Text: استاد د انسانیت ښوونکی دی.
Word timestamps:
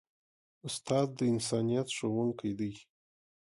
استاد 0.67 1.07
د 1.17 1.19
انسانیت 1.33 1.87
ښوونکی 1.95 2.51
دی. 2.59 2.73